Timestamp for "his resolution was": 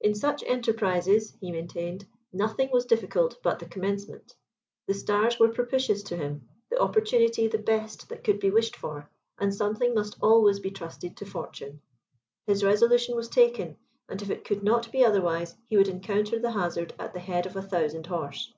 12.46-13.28